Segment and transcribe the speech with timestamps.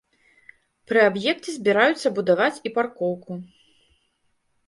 [0.91, 3.37] Пры аб'екце збіраюцца будаваць і паркоўку.